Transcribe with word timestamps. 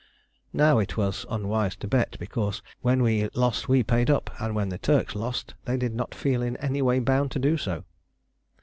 Now 0.51 0.79
it 0.79 0.97
was 0.97 1.27
unwise 1.29 1.75
to 1.75 1.87
bet, 1.87 2.17
because 2.19 2.63
when 2.79 3.03
we 3.03 3.29
lost 3.35 3.69
we 3.69 3.83
paid 3.83 4.09
up, 4.09 4.31
and 4.41 4.55
when 4.55 4.69
the 4.69 4.79
Turks 4.79 5.13
lost 5.13 5.53
they 5.65 5.77
did 5.77 5.93
not 5.93 6.15
feel 6.15 6.41
in 6.41 6.57
any 6.57 6.81
way 6.81 6.97
bound 6.97 7.29
to 7.33 7.37
do 7.39 7.55
so. 7.55 7.83